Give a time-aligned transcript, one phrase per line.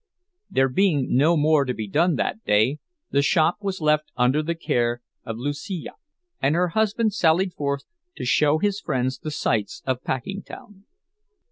[0.49, 2.79] There being no more to be done that day,
[3.11, 5.91] the shop was left under the care of Lucija,
[6.41, 7.83] and her husband sallied forth
[8.15, 10.85] to show his friends the sights of Packingtown.